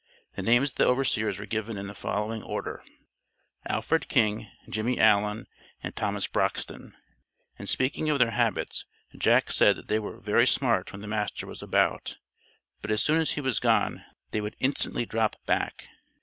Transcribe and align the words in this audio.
The 0.33 0.41
names 0.41 0.71
of 0.71 0.77
the 0.77 0.87
overseers 0.87 1.37
were 1.37 1.45
given 1.45 1.77
in 1.77 1.85
the 1.85 1.93
following 1.93 2.41
order: 2.41 2.83
"Alfred 3.67 4.07
King, 4.07 4.49
Jimmy 4.67 4.99
Allen, 4.99 5.45
and 5.83 5.95
Thomas 5.95 6.25
Brockston." 6.25 6.95
In 7.59 7.67
speaking 7.67 8.09
of 8.09 8.17
their 8.17 8.31
habits, 8.31 8.85
Jack 9.15 9.51
said, 9.51 9.75
that 9.75 9.89
they 9.89 9.99
were 9.99 10.19
"very 10.19 10.47
smart 10.47 10.91
when 10.91 11.01
the 11.03 11.07
master 11.07 11.45
was 11.45 11.61
about, 11.61 12.17
but 12.81 12.89
as 12.89 13.03
soon 13.03 13.21
as 13.21 13.33
he 13.33 13.41
was 13.41 13.59
gone 13.59 14.03
they 14.31 14.41
would 14.41 14.55
instantly 14.59 15.05
drop 15.05 15.35
back." 15.45 15.87